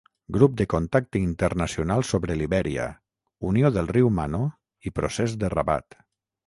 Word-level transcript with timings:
Grup 0.35 0.53
de 0.61 0.65
Contacte 0.73 1.19
Internacional 1.23 2.01
sobre 2.13 2.39
Libèria, 2.41 2.89
Unió 3.53 3.73
del 3.79 3.95
Riu 3.95 4.13
Mano 4.23 4.43
i 4.89 4.99
Procés 4.99 5.39
de 5.45 5.55
Rabat. 5.59 6.03